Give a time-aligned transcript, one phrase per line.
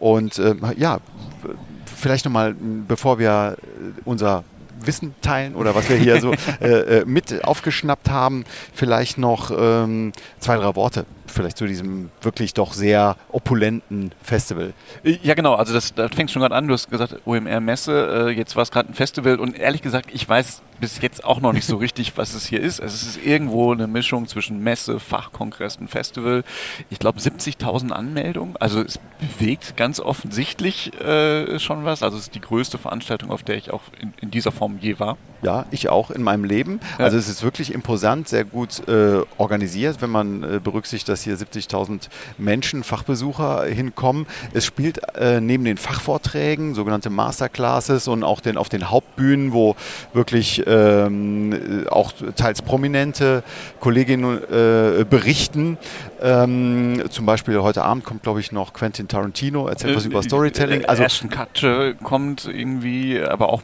[0.00, 0.98] Und äh, ja,
[1.84, 3.56] vielleicht nochmal, bevor wir
[4.04, 4.44] unser
[4.84, 10.12] Wissen teilen oder was wir hier so äh, äh, mit aufgeschnappt haben, vielleicht noch ähm,
[10.40, 14.72] zwei, drei Worte vielleicht zu diesem wirklich doch sehr opulenten Festival.
[15.02, 15.54] Ja, genau.
[15.54, 16.68] Also das, das fängt schon gerade an.
[16.68, 18.28] Du hast gesagt, OMR-Messe.
[18.28, 19.38] Äh, jetzt war es gerade ein Festival.
[19.38, 22.60] Und ehrlich gesagt, ich weiß bis jetzt auch noch nicht so richtig, was es hier
[22.60, 22.80] ist.
[22.80, 26.44] Also es ist irgendwo eine Mischung zwischen Messe, Fachkongress und Festival.
[26.90, 28.56] Ich glaube 70.000 Anmeldungen.
[28.58, 32.02] Also es bewegt ganz offensichtlich äh, schon was.
[32.02, 34.98] Also es ist die größte Veranstaltung, auf der ich auch in, in dieser Form je
[34.98, 35.16] war.
[35.42, 36.80] Ja, ich auch in meinem Leben.
[36.98, 37.04] Ja.
[37.04, 41.36] Also es ist wirklich imposant, sehr gut äh, organisiert, wenn man äh, berücksichtigt, dass hier
[41.36, 44.26] 70.000 Menschen, Fachbesucher hinkommen.
[44.52, 49.76] Es spielt äh, neben den Fachvorträgen sogenannte Masterclasses und auch den, auf den Hauptbühnen, wo
[50.12, 53.42] wirklich ähm, auch teils prominente
[53.80, 55.78] Kolleginnen äh, berichten.
[56.20, 60.22] Ähm, zum Beispiel heute Abend kommt, glaube ich, noch Quentin Tarantino, erzählt was äh, über
[60.22, 60.84] Storytelling.
[60.84, 63.62] Also Ashton Kutcher kommt irgendwie, aber auch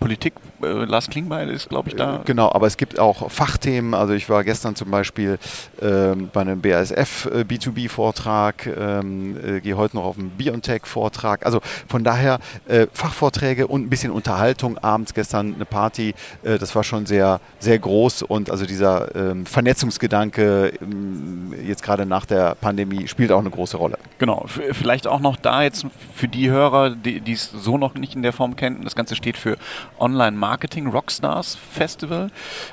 [0.00, 2.16] Politik äh, Lars Klingbeil ist, glaube ich, da.
[2.16, 3.92] Äh, genau, aber es gibt auch Fachthemen.
[3.92, 5.38] Also ich war gestern zum Beispiel
[5.80, 11.44] ähm, bei einem BASF äh, B2B-Vortrag, ähm, äh, gehe heute noch auf einen BioNTech-Vortrag.
[11.44, 14.78] Also von daher äh, Fachvorträge und ein bisschen Unterhaltung.
[14.78, 16.14] Abends gestern eine Party.
[16.42, 22.06] Äh, das war schon sehr, sehr groß und also dieser ähm, Vernetzungsgedanke ähm, jetzt gerade
[22.06, 23.98] nach der Pandemie spielt auch eine große Rolle.
[24.18, 28.22] Genau, vielleicht auch noch da jetzt für die Hörer, die es so noch nicht in
[28.22, 28.82] der Form kennen.
[28.82, 29.58] Das Ganze steht für
[30.00, 32.30] Online-Marketing Rockstars Festival.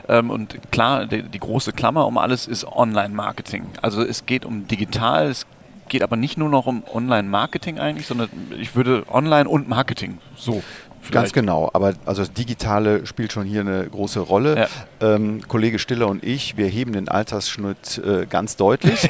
[0.07, 3.65] Ähm, und klar, die, die große Klammer um alles ist Online-Marketing.
[3.81, 5.45] Also es geht um digital, es
[5.89, 8.29] geht aber nicht nur noch um Online-Marketing eigentlich, sondern
[8.59, 10.63] ich würde Online und Marketing so
[11.11, 14.67] Ganz genau, aber also das Digitale spielt schon hier eine große Rolle.
[15.01, 15.15] Ja.
[15.15, 19.09] Ähm, Kollege Stiller und ich, wir heben den Altersschnitt äh, ganz deutlich.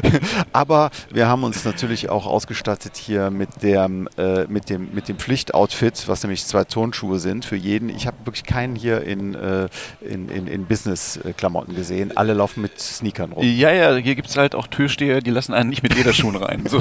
[0.52, 5.18] aber wir haben uns natürlich auch ausgestattet hier mit, dem, äh, mit, dem, mit dem
[5.18, 7.88] Pflichtoutfit, was nämlich zwei Turnschuhe sind für jeden.
[7.88, 9.68] Ich habe wirklich keinen hier in, äh,
[10.00, 12.16] in, in, in Business-Klamotten gesehen.
[12.16, 13.44] Alle laufen mit Sneakern rum.
[13.44, 16.64] Ja, ja, hier gibt es halt auch Türsteher, die lassen einen nicht mit Lederschuhen rein.
[16.66, 16.80] So.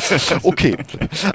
[0.42, 0.76] okay,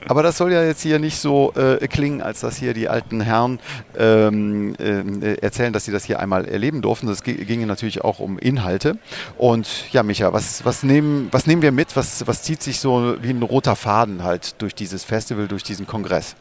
[0.07, 2.87] aber das soll ja jetzt hier nicht so äh, klingen klingen, als dass hier die
[2.87, 3.59] alten Herren
[3.97, 7.07] ähm, äh, erzählen, dass sie das hier einmal erleben durften.
[7.07, 8.99] Das ginge natürlich auch um Inhalte.
[9.39, 11.95] Und ja, Micha, was, was, nehmen, was nehmen wir mit?
[11.95, 15.87] Was, was zieht sich so wie ein roter Faden halt durch dieses Festival, durch diesen
[15.87, 16.35] Kongress?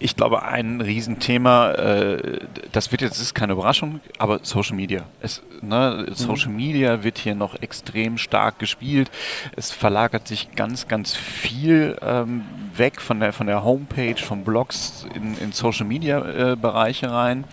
[0.00, 2.40] Ich glaube, ein Riesenthema, äh,
[2.72, 5.04] das wird jetzt, das ist keine Überraschung, aber Social Media.
[5.20, 6.56] Es, ne, Social mhm.
[6.56, 9.08] Media wird hier noch extrem stark gespielt.
[9.54, 12.42] Es verlagert sich ganz, ganz viel ähm,
[12.74, 17.44] weg von der, von der Homepage, von Blogs in, in Social Media äh, Bereiche rein.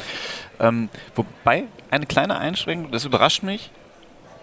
[0.60, 3.72] Ähm, wobei eine kleine Einschränkung, das überrascht mich,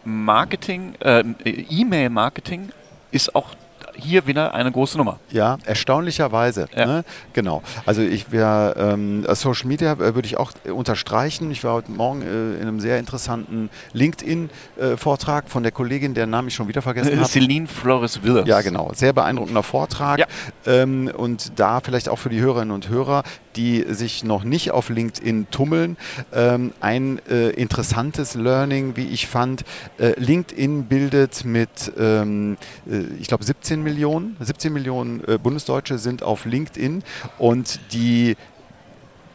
[0.04, 2.70] Marketing, äh, E-Mail-Marketing
[3.10, 3.54] ist auch
[3.94, 5.18] hier wieder eine große Nummer.
[5.30, 6.66] Ja, erstaunlicherweise.
[6.76, 6.86] Ja.
[6.86, 7.04] Ne?
[7.32, 7.62] Genau.
[7.86, 11.50] Also ich wäre ähm, Social Media äh, würde ich auch unterstreichen.
[11.50, 16.48] Ich war heute Morgen äh, in einem sehr interessanten LinkedIn-Vortrag von der Kollegin, deren Namen
[16.48, 17.28] ich schon wieder vergessen habe.
[17.28, 18.46] Celine Flores Willers.
[18.46, 18.92] Ja, genau.
[18.94, 20.18] Sehr beeindruckender Vortrag.
[20.18, 20.26] Ja.
[20.66, 23.22] Ähm, und da vielleicht auch für die Hörerinnen und Hörer,
[23.56, 25.96] die sich noch nicht auf LinkedIn tummeln,
[26.32, 29.64] ähm, ein äh, interessantes Learning, wie ich fand.
[29.98, 32.56] Äh, LinkedIn bildet mit, ähm,
[32.88, 37.02] äh, ich glaube, 17 Millionen, 17 Millionen äh, Bundesdeutsche sind auf LinkedIn
[37.38, 38.36] und die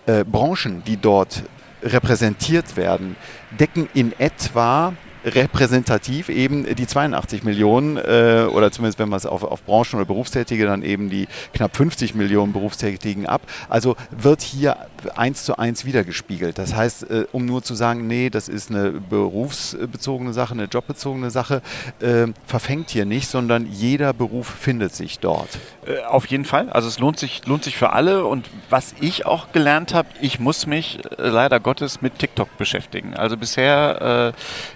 [0.06, 1.44] äh, Branchen, die dort
[1.84, 3.16] repräsentiert werden,
[3.60, 4.94] decken in etwa
[5.26, 10.06] repräsentativ eben die 82 Millionen äh, oder zumindest wenn man es auf, auf Branchen- oder
[10.06, 13.42] Berufstätige dann eben die knapp 50 Millionen Berufstätigen ab.
[13.68, 14.78] Also wird hier
[15.16, 16.58] eins zu eins wiedergespiegelt.
[16.58, 21.32] Das heißt, äh, um nur zu sagen, nee, das ist eine berufsbezogene Sache, eine jobbezogene
[21.32, 21.62] Sache,
[22.02, 25.50] äh, verfängt hier nicht, sondern jeder Beruf findet sich dort.
[25.88, 26.70] Äh, auf jeden Fall.
[26.70, 28.26] Also es lohnt sich, lohnt sich für alle.
[28.26, 33.16] Und was ich auch gelernt habe, ich muss mich äh, leider Gottes mit TikTok beschäftigen.
[33.16, 34.34] Also bisher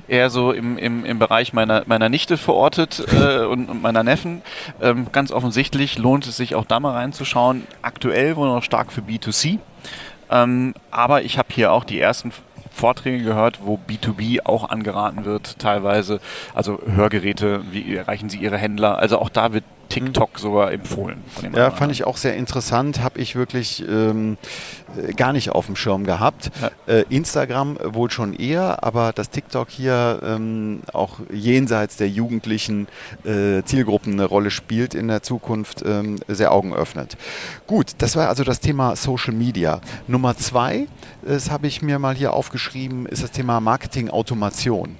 [0.09, 4.03] äh, eher so im, im, im Bereich meiner, meiner Nichte verortet äh, und, und, meiner
[4.03, 4.41] Neffen.
[4.81, 7.67] Ähm, ganz offensichtlich lohnt es sich auch da mal reinzuschauen.
[7.81, 9.59] Aktuell wohl noch stark für B2C.
[10.31, 12.31] Ähm, aber ich habe hier auch die ersten
[12.71, 16.19] Vorträge gehört, wo B2B auch angeraten wird, teilweise.
[16.53, 18.97] Also Hörgeräte, wie erreichen Sie Ihre Händler?
[18.97, 21.23] Also auch da wird TikTok sogar empfohlen.
[21.55, 23.01] ja, fand ich auch sehr interessant.
[23.01, 24.37] Habe ich wirklich ähm,
[24.97, 26.51] äh, gar nicht auf dem Schirm gehabt.
[26.61, 26.93] Ja.
[26.93, 32.87] Äh, Instagram wohl schon eher, aber dass TikTok hier ähm, auch jenseits der jugendlichen
[33.25, 37.17] äh, Zielgruppen eine Rolle spielt in der Zukunft, ähm, sehr Augen öffnet.
[37.67, 39.81] Gut, das war also das Thema Social Media.
[40.07, 40.87] Nummer zwei,
[41.23, 44.97] das habe ich mir mal hier aufgeschrieben, ist das Thema Marketing Automation.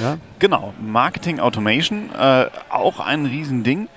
[0.00, 0.18] Ja?
[0.38, 3.88] Genau, Marketing Automation, äh, auch ein Riesending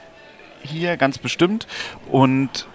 [0.63, 1.67] hier ganz bestimmt.
[2.09, 2.67] Und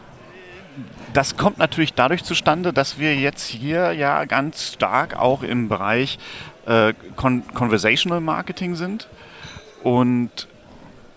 [1.12, 6.18] das kommt natürlich dadurch zustande, dass wir jetzt hier ja ganz stark auch im Bereich
[6.66, 9.08] äh, Con Conversational Marketing sind.
[9.82, 10.48] Und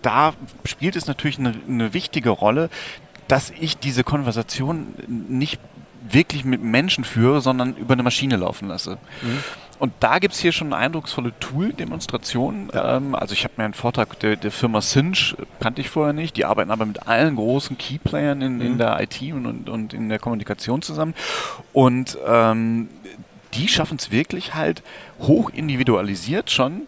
[0.02, 0.32] da
[0.64, 2.70] spielt es natürlich eine, eine wichtige Rolle,
[3.28, 5.60] dass ich diese Konversation nicht
[6.08, 8.98] wirklich mit Menschen führe, sondern über eine Maschine laufen lasse.
[9.22, 9.38] Mhm.
[9.82, 12.70] Und da gibt es hier schon eindrucksvolle Tool-Demonstration.
[12.72, 12.98] Ja.
[12.98, 16.36] Ähm, also ich habe mir einen Vortrag der, der, Firma Cinch, kannte ich vorher nicht,
[16.36, 18.60] die arbeiten aber mit allen großen Keyplayern in, mhm.
[18.60, 21.14] in der IT und, und in der Kommunikation zusammen.
[21.72, 22.90] Und ähm,
[23.54, 24.84] die schaffen es wirklich halt
[25.18, 26.82] hoch individualisiert schon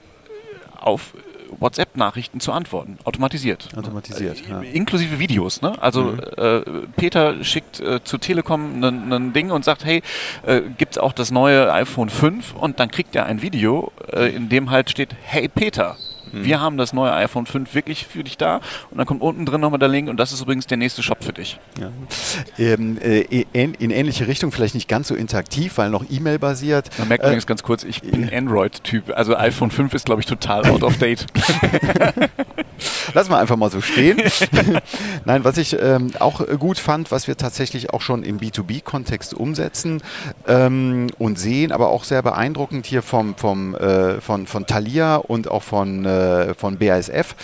[0.80, 1.14] auf
[1.60, 3.68] WhatsApp-Nachrichten zu antworten, automatisiert.
[3.76, 4.60] Automatisiert, äh, ja.
[4.60, 5.62] Inklusive Videos.
[5.62, 5.80] Ne?
[5.80, 6.20] Also mhm.
[6.36, 6.60] äh,
[6.96, 10.02] Peter schickt äh, zu Telekom ein Ding und sagt, hey,
[10.44, 12.54] äh, gibt es auch das neue iPhone 5?
[12.54, 15.96] Und dann kriegt er ein Video, äh, in dem halt steht, hey Peter,
[16.34, 16.44] Mhm.
[16.44, 18.60] Wir haben das neue iPhone 5 wirklich für dich da
[18.90, 21.22] und dann kommt unten drin nochmal der Link und das ist übrigens der nächste Shop
[21.22, 21.58] für dich.
[21.80, 21.90] Ja.
[22.58, 23.20] Ähm, äh,
[23.52, 26.90] in, in, ähnliche Richtung, vielleicht nicht ganz so interaktiv, weil noch E-Mail basiert.
[26.98, 29.16] Man merkt äh, übrigens ganz kurz, ich bin Android-Typ.
[29.16, 31.26] Also iPhone 5 ist, glaube ich, total out of date.
[33.14, 34.20] Lass mal einfach mal so stehen.
[35.24, 40.02] Nein, was ich ähm, auch gut fand, was wir tatsächlich auch schon im B2B-Kontext umsetzen
[40.48, 45.48] ähm, und sehen, aber auch sehr beeindruckend hier vom, vom, äh, von, von Thalia und
[45.48, 47.34] auch von äh, äh, von BASF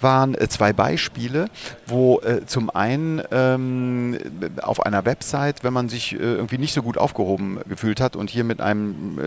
[0.00, 1.48] waren äh, zwei Beispiele,
[1.86, 4.18] wo äh, zum einen ähm,
[4.62, 8.44] auf einer Website, wenn man sich irgendwie nicht so gut aufgehoben gefühlt hat und hier
[8.44, 9.18] mit einem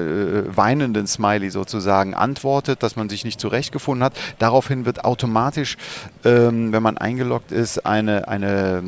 [0.55, 5.77] weinenden Smiley sozusagen antwortet, dass man sich nicht zurechtgefunden hat, daraufhin wird automatisch,
[6.23, 8.83] ähm, wenn man eingeloggt ist, eine, eine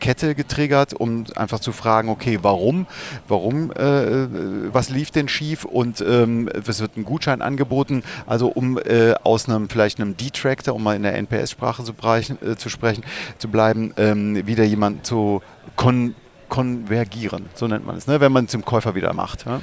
[0.00, 2.86] Kette getriggert, um einfach zu fragen, okay, warum,
[3.26, 8.78] warum, was lief denn schief und ähm, es wird ein Gutschein angeboten, also um
[9.24, 13.04] aus einem vielleicht einem Detractor, um mal in der NPS-Sprache zu, äh, zu, sprechen,
[13.38, 15.42] zu bleiben, ähm, wieder jemanden zu
[15.76, 16.14] kon
[16.48, 18.20] konvergieren, so nennt man es, ne?
[18.20, 19.44] wenn man es zum Käufer wieder macht.
[19.44, 19.60] Ja,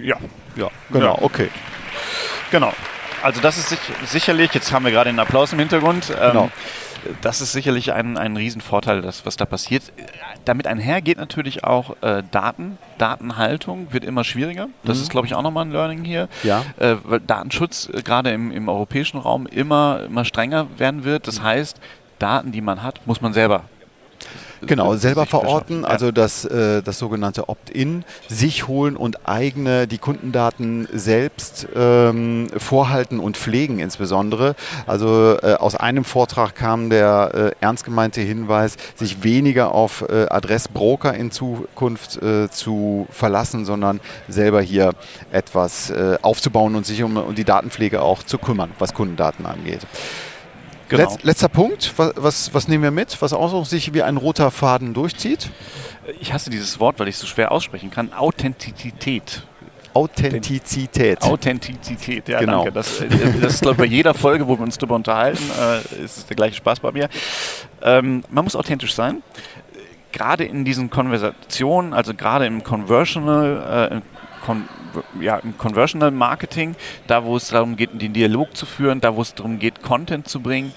[0.00, 0.16] ja,
[0.56, 1.22] ja genau, ja.
[1.22, 1.50] okay.
[2.50, 2.72] Genau.
[3.24, 6.10] Also das ist sich, sicherlich, jetzt haben wir gerade einen Applaus im Hintergrund.
[6.10, 6.50] Ähm, genau
[7.22, 9.92] das ist sicherlich ein, ein Riesenvorteil, das, was da passiert.
[10.44, 12.78] Damit einher geht natürlich auch äh, Daten.
[12.98, 14.68] Datenhaltung wird immer schwieriger.
[14.84, 15.02] Das mhm.
[15.02, 16.28] ist, glaube ich, auch nochmal ein Learning hier.
[16.42, 16.64] Ja.
[16.78, 21.26] Äh, weil Datenschutz äh, gerade im, im europäischen Raum immer, immer strenger werden wird.
[21.26, 21.80] Das heißt,
[22.18, 23.64] Daten, die man hat, muss man selber
[24.66, 30.88] Genau, selber verorten, also das, äh, das sogenannte Opt-in, sich holen und eigene, die Kundendaten
[30.92, 34.54] selbst ähm, vorhalten und pflegen insbesondere.
[34.86, 40.26] Also äh, aus einem Vortrag kam der äh, ernst gemeinte Hinweis, sich weniger auf äh,
[40.28, 44.92] Adressbroker in Zukunft äh, zu verlassen, sondern selber hier
[45.32, 49.86] etwas äh, aufzubauen und sich um, um die Datenpflege auch zu kümmern, was Kundendaten angeht.
[50.88, 51.02] Genau.
[51.02, 54.50] Letz, letzter Punkt, was, was, was, nehmen wir mit, was auch sich wie ein roter
[54.50, 55.50] Faden durchzieht?
[56.20, 58.12] Ich hasse dieses Wort, weil ich es so schwer aussprechen kann.
[58.12, 59.46] Authentizität.
[59.94, 61.22] Authentizität.
[61.22, 62.64] Authentizität, ja, genau.
[62.64, 62.72] danke.
[62.72, 63.08] Das, äh,
[63.40, 66.36] das ist, glaube ich, bei jeder Folge, wo wir uns darüber unterhalten, äh, ist der
[66.36, 67.08] gleiche Spaß bei mir.
[67.80, 69.22] Ähm, man muss authentisch sein.
[70.12, 74.00] Gerade in diesen Konversationen, also gerade im Conversional, äh,
[74.44, 74.68] Con
[75.20, 79.22] ja, im Conversional Marketing, da wo es darum geht, den Dialog zu führen, da wo
[79.22, 80.72] es darum geht, Content zu bringen,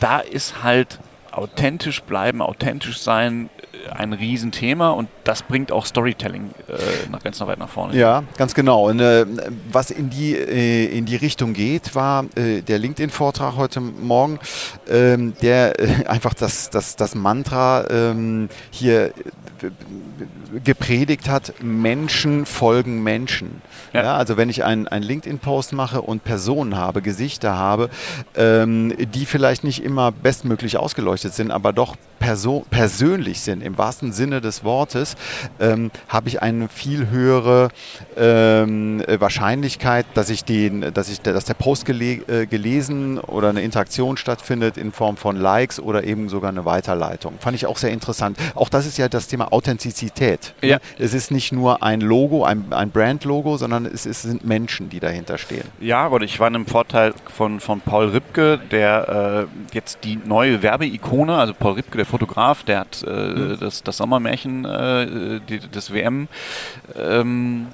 [0.00, 0.98] da ist halt
[1.32, 3.50] authentisch bleiben, authentisch sein,
[3.90, 7.96] ein Riesenthema und das bringt auch Storytelling äh, nach, ganz weit nach vorne.
[7.96, 8.88] Ja, ganz genau.
[8.88, 9.26] Und, äh,
[9.70, 14.38] was in die, äh, in die Richtung geht, war äh, der LinkedIn-Vortrag heute Morgen,
[14.88, 19.12] ähm, der äh, einfach das, das, das Mantra ähm, hier äh,
[20.64, 23.62] gepredigt hat, Menschen folgen Menschen.
[23.92, 24.02] Ja.
[24.02, 27.90] ja also wenn ich einen, einen LinkedIn-Post mache und Personen habe, Gesichter habe,
[28.36, 34.12] ähm, die vielleicht nicht immer bestmöglich ausgeleuchtet sind, aber doch perso persönlich sind, im wahrsten
[34.12, 35.16] Sinne des Wortes,
[35.60, 37.68] ähm, habe ich eine viel höhere
[38.16, 43.62] ähm, Wahrscheinlichkeit, dass ich den, dass ich, dass der Post gele äh, gelesen oder eine
[43.62, 47.34] Interaktion stattfindet in Form von Likes oder eben sogar eine Weiterleitung.
[47.38, 48.38] Fand ich auch sehr interessant.
[48.54, 50.54] Auch das ist ja das Thema Authentizität.
[50.62, 50.78] Ja.
[50.98, 55.00] Es ist nicht nur ein Logo, ein, ein Brand-Logo, sondern es, es, sind Menschen, die
[55.00, 55.64] dahinter stehen.
[55.80, 60.18] Ja, und ich war in einem Vorteil von, von Paul Ripke, der äh, jetzt die
[60.24, 63.58] neue Werbeikone, also Paul Ripke, der Fotograf, der hat äh, mhm.
[63.60, 66.28] Das, das Sommermärchen, äh, die, das WM
[66.96, 67.68] ähm,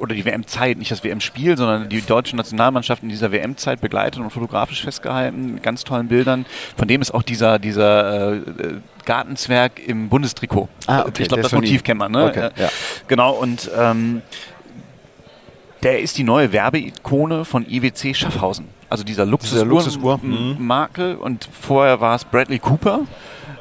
[0.00, 4.30] oder die WM-Zeit, nicht das WM-Spiel, sondern die deutsche Nationalmannschaft in dieser WM-Zeit begleitet und
[4.30, 6.46] fotografisch festgehalten, mit ganz tollen Bildern.
[6.76, 8.40] Von dem ist auch dieser, dieser äh,
[9.04, 10.68] Gartenzwerg im Bundestrikot.
[10.86, 11.22] Ah, okay.
[11.22, 12.12] Ich glaube, das Motiv kennt man.
[12.12, 12.24] Ne?
[12.24, 12.68] Okay, ja.
[13.08, 14.22] Genau, und ähm,
[15.82, 18.68] der ist die neue Werbeikone von IWC Schaffhausen.
[18.88, 19.64] Also dieser Luxus-Marke.
[19.64, 21.22] Luxus mhm.
[21.22, 23.00] und vorher war es Bradley Cooper.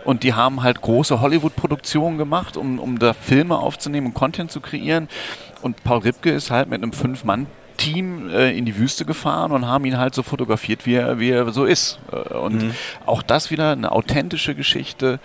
[0.10, 4.60] Und die haben halt große Hollywood-Produktionen gemacht, um, um da Filme aufzunehmen und Content zu
[4.60, 5.08] kreieren.
[5.62, 7.46] Und Paul Ripke ist halt mit einem Fünf-Mann
[7.78, 11.30] Team äh, in die Wüste gefahren und haben ihn halt so fotografiert, wie er, wie
[11.30, 12.00] er so ist.
[12.12, 12.72] Äh, und mhm.
[13.06, 15.20] auch das wieder eine authentische Geschichte,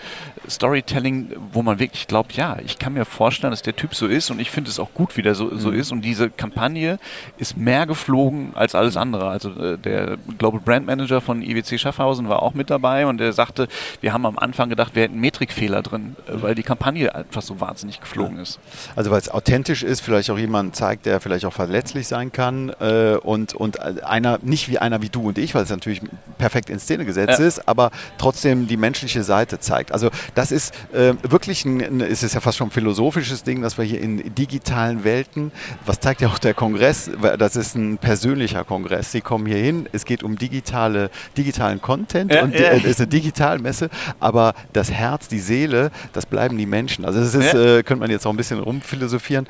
[0.49, 4.31] Storytelling, wo man wirklich glaubt, ja, ich kann mir vorstellen, dass der Typ so ist
[4.31, 5.79] und ich finde es auch gut, wie der so, so mhm.
[5.79, 5.93] ist.
[5.93, 6.99] Und diese Kampagne
[7.39, 9.29] ist mehr geflogen als alles andere.
[9.29, 13.33] Also äh, der Global Brand Manager von IWC Schaffhausen war auch mit dabei und er
[13.33, 13.69] sagte,
[14.01, 17.61] wir haben am Anfang gedacht, wir hätten Metrikfehler drin, äh, weil die Kampagne einfach so
[17.61, 18.59] wahnsinnig geflogen ist.
[18.97, 22.71] Also weil es authentisch ist, vielleicht auch jemand zeigt, der vielleicht auch verletzlich sein kann
[22.81, 26.03] äh, und, und einer, nicht wie einer wie du und ich, weil es natürlich
[26.39, 27.47] perfekt in Szene gesetzt ja.
[27.47, 29.93] ist, aber trotzdem die menschliche Seite zeigt.
[29.93, 33.63] Also das ist äh, wirklich ein, ein, ist es ja fast schon ein philosophisches Ding,
[33.63, 35.53] dass wir hier in digitalen Welten,
[35.87, 39.13] was zeigt ja auch der Kongress, das ist ein persönlicher Kongress.
[39.13, 42.71] Sie kommen hier hin, es geht um digitale, digitalen Content ja, und es ja.
[42.71, 47.05] ist eine Digitalmesse, aber das Herz, die Seele, das bleiben die Menschen.
[47.05, 47.79] Also das ist, ja.
[47.79, 49.47] äh, könnte man jetzt auch ein bisschen rumphilosophieren,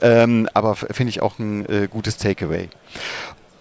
[0.00, 2.68] ähm, aber finde ich auch ein äh, gutes Takeaway.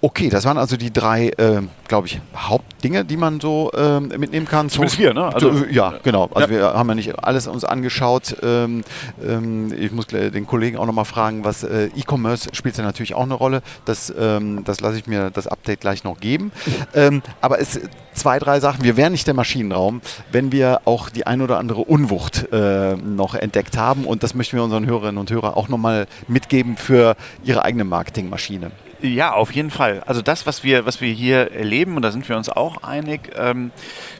[0.07, 4.47] Okay, das waren also die drei, äh, glaube ich, Hauptdinge, die man so äh, mitnehmen
[4.47, 4.69] kann.
[4.69, 5.25] Zumindest wir, ne?
[5.35, 6.29] Also, ja, genau.
[6.33, 6.49] Also ja.
[6.49, 8.37] wir haben ja nicht alles uns angeschaut.
[8.41, 8.85] Ähm,
[9.21, 13.23] ähm, ich muss den Kollegen auch nochmal fragen, was äh, E-Commerce spielt ja natürlich auch
[13.23, 13.61] eine Rolle.
[13.83, 16.53] Das, ähm, das lasse ich mir das Update gleich noch geben.
[16.93, 17.77] Ähm, aber es
[18.13, 18.85] zwei, drei Sachen.
[18.85, 19.99] Wir wären nicht der Maschinenraum,
[20.31, 24.05] wenn wir auch die ein oder andere Unwucht äh, noch entdeckt haben.
[24.05, 28.71] Und das möchten wir unseren Hörerinnen und Hörern auch nochmal mitgeben für ihre eigene Marketingmaschine.
[29.01, 30.01] Ja, auf jeden Fall.
[30.07, 33.31] Also das, was wir, was wir hier erleben, und da sind wir uns auch einig,
[33.35, 33.71] ähm,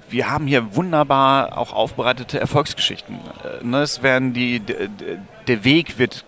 [0.09, 3.15] wir haben hier wunderbar auch aufbereitete Erfolgsgeschichten.
[3.15, 4.61] Äh, ne, es werden die,
[5.47, 6.25] der Weg wird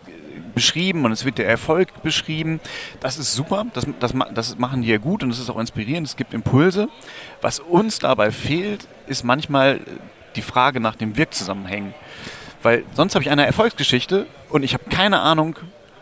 [0.55, 2.59] beschrieben und es wird der Erfolg beschrieben.
[2.99, 6.07] Das ist super, das, das, das machen die ja gut und es ist auch inspirierend,
[6.07, 6.89] es gibt Impulse.
[7.41, 9.79] Was uns dabei fehlt, ist manchmal
[10.35, 11.93] die Frage nach dem Wirkzusammenhängen.
[12.61, 15.55] Weil sonst habe ich eine Erfolgsgeschichte und ich habe keine Ahnung,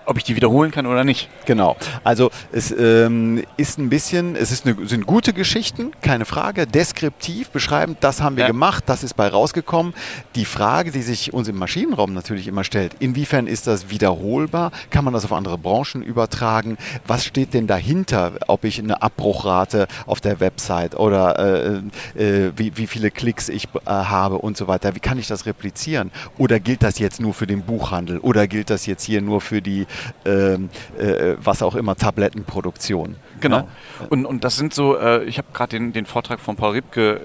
[0.07, 1.29] ob ich die wiederholen kann oder nicht.
[1.45, 1.75] Genau.
[2.03, 7.49] Also es ähm, ist ein bisschen, es ist eine, sind gute Geschichten, keine Frage, deskriptiv
[7.49, 8.47] beschreibend, das haben wir ja.
[8.47, 9.93] gemacht, das ist bei rausgekommen.
[10.35, 14.71] Die Frage, die sich uns im Maschinenraum natürlich immer stellt, inwiefern ist das wiederholbar?
[14.89, 16.77] Kann man das auf andere Branchen übertragen?
[17.05, 21.81] Was steht denn dahinter, ob ich eine Abbruchrate auf der Website oder
[22.15, 24.95] äh, äh, wie, wie viele Klicks ich äh, habe und so weiter?
[24.95, 26.11] Wie kann ich das replizieren?
[26.37, 28.19] Oder gilt das jetzt nur für den Buchhandel?
[28.19, 29.85] Oder gilt das jetzt hier nur für die
[30.25, 33.15] ähm, äh, was auch immer, Tablettenproduktion.
[33.39, 33.59] Genau.
[33.59, 33.67] Ne?
[34.09, 37.21] Und, und das sind so, äh, ich habe gerade den, den Vortrag von Paul Ripke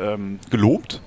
[0.00, 1.00] äh, ähm, gelobt,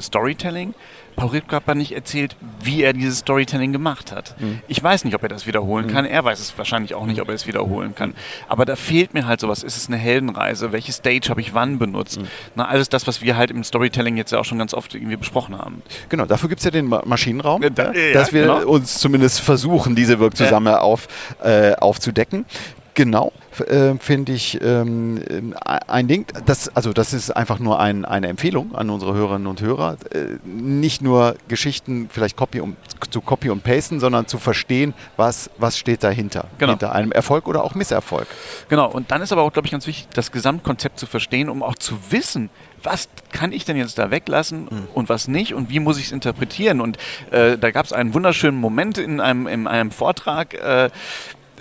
[0.00, 0.74] Storytelling.
[1.16, 4.34] Paul hat nicht erzählt, wie er dieses Storytelling gemacht hat.
[4.40, 4.60] Mhm.
[4.68, 5.90] Ich weiß nicht, ob er das wiederholen mhm.
[5.90, 6.04] kann.
[6.04, 8.14] Er weiß es wahrscheinlich auch nicht, ob er es wiederholen kann.
[8.48, 9.62] Aber da fehlt mir halt sowas.
[9.62, 10.72] Ist es eine Heldenreise?
[10.72, 12.20] Welche Stage habe ich wann benutzt?
[12.20, 12.28] Mhm.
[12.54, 15.16] Na, alles das, was wir halt im Storytelling jetzt ja auch schon ganz oft irgendwie
[15.16, 15.82] besprochen haben.
[16.08, 18.66] Genau, dafür gibt es ja den Maschinenraum, da, ja, dass wir genau.
[18.66, 20.82] uns zumindest versuchen, diese Wirkzusammenhänge ja.
[20.82, 21.08] auf,
[21.42, 22.44] äh, aufzudecken.
[22.94, 23.32] Genau,
[23.68, 26.26] äh, finde ich ähm, ein Ding.
[26.44, 29.96] Das, also das ist einfach nur ein, eine Empfehlung an unsere Hörerinnen und Hörer.
[30.10, 32.76] Äh, nicht nur Geschichten vielleicht copy und,
[33.10, 36.48] zu copy und pasten, sondern zu verstehen, was, was steht dahinter.
[36.58, 36.72] Genau.
[36.72, 38.26] Hinter einem Erfolg oder auch Misserfolg.
[38.68, 41.62] Genau, und dann ist aber auch, glaube ich, ganz wichtig, das Gesamtkonzept zu verstehen, um
[41.62, 42.50] auch zu wissen,
[42.82, 44.88] was kann ich denn jetzt da weglassen mhm.
[44.92, 46.80] und was nicht und wie muss ich es interpretieren?
[46.80, 46.98] Und
[47.30, 50.54] äh, da gab es einen wunderschönen Moment in einem, in einem Vortrag.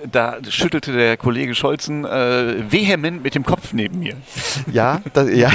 [0.10, 4.16] Da schüttelte der Kollege Scholzen äh, vehement mit dem Kopf neben mir.
[4.72, 5.52] Ja, das, ja.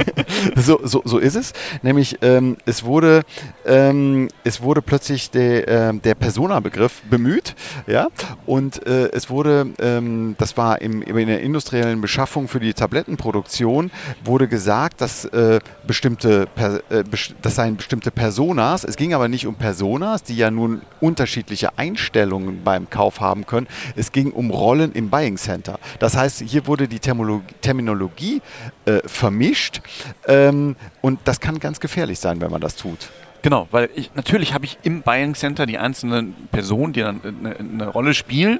[0.56, 1.52] so, so, so ist es.
[1.82, 3.22] Nämlich, ähm, es, wurde,
[3.66, 7.54] ähm, es wurde plötzlich de, äh, der Persona-Begriff bemüht.
[7.86, 8.08] Ja?
[8.46, 13.90] Und äh, es wurde, ähm, das war im, in der industriellen Beschaffung für die Tablettenproduktion,
[14.24, 17.04] wurde gesagt, dass, äh, bestimmte, per, äh,
[17.42, 18.84] das seien bestimmte Personas.
[18.84, 23.66] Es ging aber nicht um Personas, die ja nun unterschiedliche Einstellungen beim Kauf haben können.
[23.96, 25.78] Es ging um Rollen im Buying Center.
[25.98, 28.42] Das heißt, hier wurde die Terminologie
[28.84, 29.80] äh, vermischt
[30.26, 33.10] ähm, und das kann ganz gefährlich sein, wenn man das tut.
[33.42, 37.56] Genau, weil ich, natürlich habe ich im Buying Center die einzelnen Personen, die dann eine,
[37.56, 38.58] eine Rolle spielen,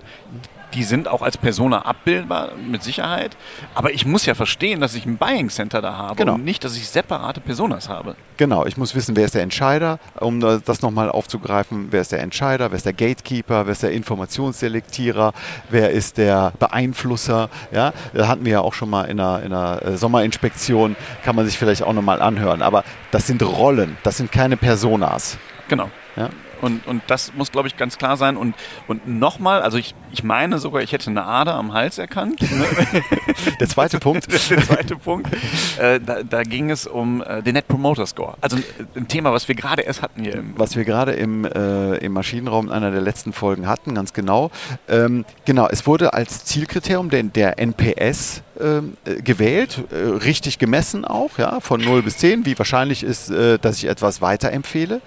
[0.75, 3.37] die sind auch als Persona abbildbar, mit Sicherheit.
[3.75, 6.35] Aber ich muss ja verstehen, dass ich ein Buying Center da habe genau.
[6.35, 8.17] und nicht, dass ich separate Personas habe.
[8.37, 12.21] Genau, ich muss wissen, wer ist der Entscheider, um das nochmal aufzugreifen, wer ist der
[12.21, 15.33] Entscheider, wer ist der Gatekeeper, wer ist der Informationsselektierer,
[15.69, 17.50] wer ist der Beeinflusser.
[17.73, 21.37] Ja, da hatten wir ja auch schon mal in einer, in einer äh, Sommerinspektion, kann
[21.37, 22.62] man sich vielleicht auch nochmal anhören.
[22.62, 25.39] Aber das sind Rollen, das sind keine Personas.
[25.69, 25.91] Genau.
[26.17, 26.31] Ja?
[26.61, 28.37] Und, und das muss, glaube ich, ganz klar sein.
[28.37, 28.55] Und,
[28.87, 32.43] und nochmal, also ich, ich meine sogar, ich hätte eine Ader am Hals erkannt.
[32.43, 32.67] Ne?
[33.61, 34.31] Der zweite Punkt.
[34.50, 35.33] Der zweite Punkt.
[35.79, 38.35] Äh, da, da, ging es um äh, den Net Promoter Score.
[38.40, 38.64] Also ein,
[38.95, 40.35] ein Thema, was wir gerade erst hatten hier.
[40.35, 44.12] Im was wir gerade im, äh, im Maschinenraum in einer der letzten Folgen hatten, ganz
[44.12, 44.50] genau.
[44.88, 51.05] Ähm, genau, es wurde als Zielkriterium der, der NPS ähm, äh, gewählt, äh, richtig gemessen
[51.05, 55.00] auch, ja, von 0 bis 10, wie wahrscheinlich ist, äh, dass ich etwas weiterempfehle.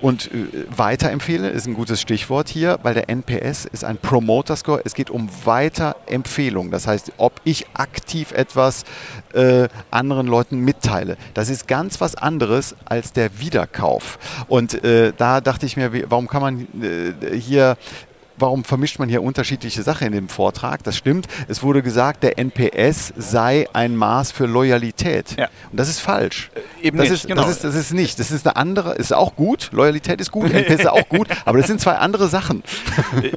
[0.00, 0.41] Und äh,
[0.74, 4.82] weiterempfehle ist ein gutes Stichwort hier, weil der NPS ist ein Promoter Score.
[4.84, 6.70] Es geht um Weiterempfehlung.
[6.70, 8.84] Das heißt, ob ich aktiv etwas
[9.34, 11.16] äh, anderen Leuten mitteile.
[11.34, 14.18] Das ist ganz was anderes als der Wiederkauf.
[14.48, 16.68] Und äh, da dachte ich mir, warum kann man
[17.32, 17.76] hier
[18.36, 20.82] warum vermischt man hier unterschiedliche Sachen in dem Vortrag?
[20.82, 21.26] Das stimmt.
[21.48, 25.36] Es wurde gesagt, der NPS sei ein Maß für Loyalität.
[25.38, 25.48] Ja.
[25.70, 26.50] Und das ist falsch.
[26.54, 27.42] Äh, eben das, nicht, ist, genau.
[27.42, 28.18] das, ist, das ist nicht.
[28.18, 29.70] Das ist eine andere, ist auch gut.
[29.72, 32.62] Loyalität ist gut, NPS ist auch gut, aber das sind zwei andere Sachen.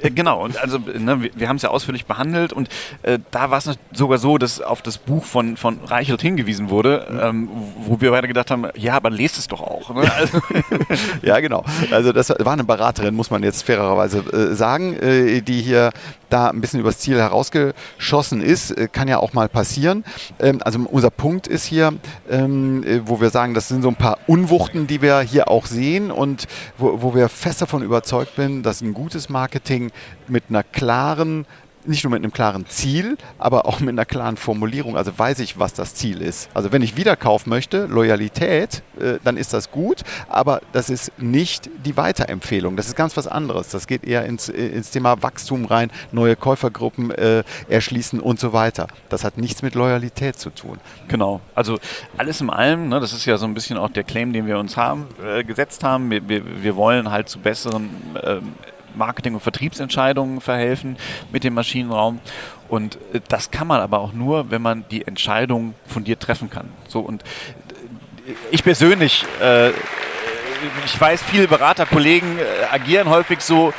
[0.02, 0.44] Äh, genau.
[0.44, 2.70] Und also, ne, wir, wir haben es ja ausführlich behandelt und
[3.04, 7.08] äh, da war es sogar so, dass auf das Buch von, von Reichelt hingewiesen wurde,
[7.10, 7.20] mhm.
[7.22, 7.50] ähm,
[7.80, 9.94] wo wir beide gedacht haben, ja, aber lest es doch auch.
[9.94, 10.12] Ne?
[10.14, 10.40] Also
[11.22, 11.64] ja, genau.
[11.92, 15.92] Also das war eine Beraterin, muss man jetzt fairerweise äh, sagen äh, die hier
[16.30, 18.72] da ein bisschen übers Ziel herausgeschossen ist.
[18.72, 20.04] Äh, kann ja auch mal passieren.
[20.40, 21.94] Ähm, also unser Punkt ist hier,
[22.30, 25.66] ähm, äh, wo wir sagen, das sind so ein paar Unwuchten, die wir hier auch
[25.66, 29.92] sehen und wo, wo wir fest davon überzeugt sind, dass ein gutes Marketing
[30.28, 31.46] mit einer klaren
[31.88, 34.98] nicht nur mit einem klaren Ziel, aber auch mit einer klaren Formulierung.
[34.98, 36.50] Also weiß ich, was das Ziel ist.
[36.54, 41.70] Also wenn ich Wiederkauf möchte, Loyalität, äh, dann ist das gut, aber das ist nicht
[41.86, 42.76] die Weiterempfehlung.
[42.76, 43.70] Das ist ganz was anderes.
[43.70, 48.54] Das geht eher ins, äh, ins Thema Wachstum rein, neue Käufergruppen äh, erschließen und so
[48.54, 48.88] weiter.
[49.10, 50.80] Das hat nichts mit Loyalität zu tun.
[51.08, 51.42] Genau.
[51.54, 51.80] Also
[52.18, 54.58] alles in allem, ne, das ist ja so ein bisschen auch der Claim, den wir
[54.60, 56.10] uns haben, äh, gesetzt haben.
[56.10, 57.90] Wir, wir, wir wollen halt zu besseren
[58.24, 58.54] ähm,
[58.96, 60.98] Marketing- und Vertriebsentscheidungen verhelfen
[61.32, 62.20] mit dem Maschinenraum.
[62.68, 66.50] Und äh, das kann man aber auch nur, wenn man die Entscheidung von dir treffen
[66.50, 66.70] kann.
[66.88, 73.74] So und äh, ich persönlich, äh, ich weiß, viele Beraterkollegen äh, agieren häufig so,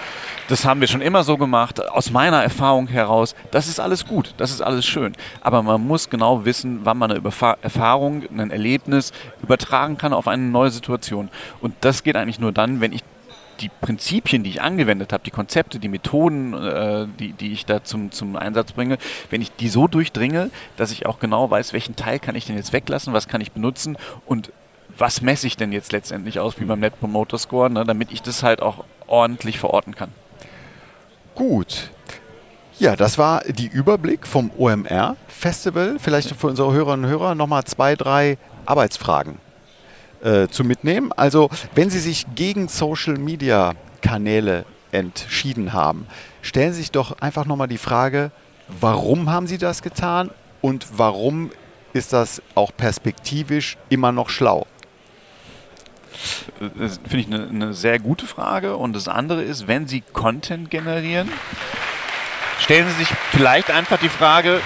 [0.48, 4.34] das haben wir schon immer so gemacht, aus meiner Erfahrung heraus, das ist alles gut,
[4.36, 5.16] das ist alles schön.
[5.40, 7.22] Aber man muss genau wissen, wann man eine
[7.62, 11.30] Erfahrung, ein Erlebnis übertragen kann auf eine neue Situation.
[11.60, 13.02] Und das geht eigentlich nur dann, wenn ich
[13.60, 17.82] die Prinzipien, die ich angewendet habe, die Konzepte, die Methoden, äh, die, die ich da
[17.82, 18.98] zum, zum Einsatz bringe,
[19.30, 22.56] wenn ich die so durchdringe, dass ich auch genau weiß, welchen Teil kann ich denn
[22.56, 24.52] jetzt weglassen, was kann ich benutzen und
[24.98, 28.22] was messe ich denn jetzt letztendlich aus, wie beim Net Promoter Score, ne, damit ich
[28.22, 30.10] das halt auch ordentlich verorten kann.
[31.34, 31.90] Gut.
[32.78, 35.96] Ja, das war die Überblick vom OMR Festival.
[35.98, 39.38] Vielleicht für unsere Hörerinnen und Hörer nochmal zwei, drei Arbeitsfragen
[40.26, 41.12] äh, zu mitnehmen.
[41.12, 46.08] Also wenn Sie sich gegen Social-Media-Kanäle entschieden haben,
[46.42, 48.32] stellen Sie sich doch einfach nochmal die Frage,
[48.80, 50.30] warum haben Sie das getan
[50.62, 51.52] und warum
[51.92, 54.66] ist das auch perspektivisch immer noch schlau?
[56.76, 58.76] Das finde ich eine, eine sehr gute Frage.
[58.76, 61.30] Und das andere ist, wenn Sie Content generieren,
[62.58, 64.60] stellen Sie sich vielleicht einfach die Frage,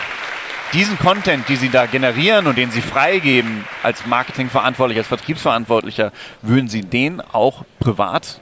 [0.72, 6.68] diesen Content, die Sie da generieren und den Sie freigeben als Marketingverantwortlicher, als Vertriebsverantwortlicher, würden
[6.68, 8.40] Sie den auch privat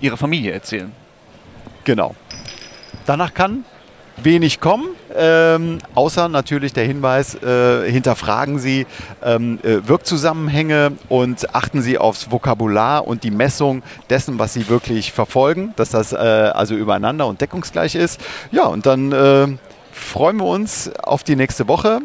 [0.00, 0.92] Ihrer Familie erzählen?
[1.84, 2.14] Genau.
[3.06, 3.64] Danach kann
[4.22, 8.86] wenig kommen, ähm, außer natürlich der Hinweis, äh, hinterfragen Sie
[9.24, 15.12] ähm, äh, Wirkzusammenhänge und achten Sie aufs Vokabular und die Messung dessen, was Sie wirklich
[15.12, 18.20] verfolgen, dass das äh, also übereinander und deckungsgleich ist.
[18.52, 19.48] Ja, und dann äh,
[20.00, 22.00] freuen wir uns auf die nächste Woche.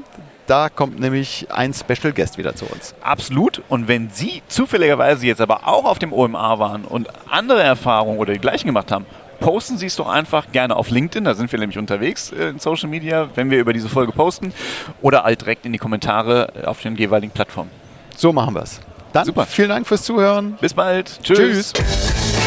[0.47, 2.93] Da kommt nämlich ein Special Guest wieder zu uns.
[3.01, 3.63] Absolut.
[3.67, 8.33] Und wenn Sie zufälligerweise jetzt aber auch auf dem OMA waren und andere Erfahrungen oder
[8.33, 9.07] die gleichen gemacht haben,
[9.39, 12.59] posten Sie es doch einfach gerne auf LinkedIn, da sind wir nämlich unterwegs äh, in
[12.59, 14.53] Social Media, wenn wir über diese Folge posten,
[15.01, 17.71] oder halt direkt in die Kommentare auf den jeweiligen Plattformen.
[18.15, 18.79] So machen wir es.
[19.13, 19.45] Dann Super.
[19.45, 20.57] vielen Dank fürs Zuhören.
[20.61, 21.19] Bis bald.
[21.23, 21.73] Tschüss.
[21.73, 22.44] Tschüss.